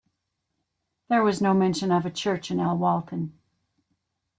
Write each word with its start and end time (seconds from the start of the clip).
There 1.09 1.21
was 1.21 1.43
no 1.43 1.53
mention 1.53 1.91
of 1.91 2.07
a 2.07 2.09
church 2.09 2.49
at 2.49 2.57
Alwalton. 2.57 3.33